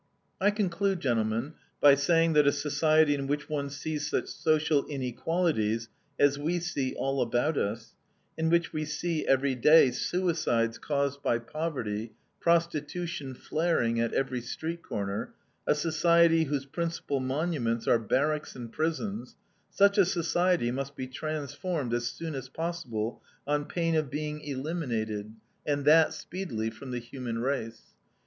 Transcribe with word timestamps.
"I 0.41 0.49
conclude, 0.49 0.99
gentlemen, 0.99 1.53
by 1.79 1.93
saying 1.93 2.33
that 2.33 2.47
a 2.47 2.51
society 2.51 3.13
in 3.13 3.27
which 3.27 3.47
one 3.47 3.69
sees 3.69 4.09
such 4.09 4.29
social 4.29 4.83
inequalities 4.87 5.89
as 6.19 6.39
we 6.39 6.57
see 6.57 6.95
all 6.95 7.21
about 7.21 7.55
us, 7.55 7.93
in 8.35 8.49
which 8.49 8.73
we 8.73 8.83
see 8.83 9.27
every 9.27 9.53
day 9.53 9.91
suicides 9.91 10.79
caused 10.79 11.21
by 11.21 11.37
poverty, 11.37 12.13
prostitution 12.39 13.35
flaring 13.35 13.99
at 13.99 14.11
every 14.11 14.41
street 14.41 14.81
corner, 14.81 15.35
a 15.67 15.75
society 15.75 16.45
whose 16.45 16.65
principal 16.65 17.19
monuments 17.19 17.87
are 17.87 17.99
barracks 17.99 18.55
and 18.55 18.71
prisons, 18.71 19.35
such 19.69 19.99
a 19.99 20.05
society 20.05 20.71
must 20.71 20.95
be 20.95 21.05
transformed 21.05 21.93
as 21.93 22.07
soon 22.07 22.33
as 22.33 22.49
possible, 22.49 23.21
on 23.45 23.65
pain 23.65 23.93
of 23.95 24.09
being 24.09 24.39
eliminated, 24.41 25.35
and 25.63 25.85
that 25.85 26.11
speedily, 26.11 26.71
from 26.71 26.89
the 26.89 26.97
human 26.97 27.37
race. 27.37 27.93